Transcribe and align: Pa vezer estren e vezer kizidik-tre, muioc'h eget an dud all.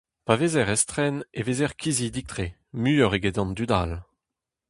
Pa 0.25 0.33
vezer 0.39 0.67
estren 0.75 1.15
e 1.39 1.41
vezer 1.47 1.71
kizidik-tre, 1.81 2.47
muioc'h 2.81 3.17
eget 3.17 3.39
an 3.41 3.51
dud 3.57 3.71
all. 3.79 3.93